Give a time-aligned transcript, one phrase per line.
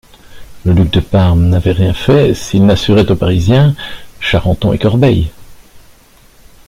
[0.65, 3.75] Le duc de Parme n'avait rien fait s'il n'assurait aux Parisiens
[4.19, 5.29] Charenton et Corbeil.